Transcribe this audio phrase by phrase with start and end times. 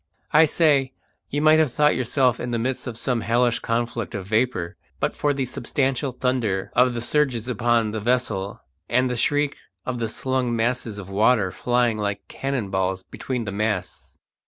[0.31, 0.93] I say,
[1.29, 5.13] you might have thought yourself in the midst of some hellish conflict of vapour but
[5.13, 10.09] for the substantial thunder of the surges upon the vessel and the shriek of the
[10.09, 14.17] slung masses of water flying like cannon balls between the masts.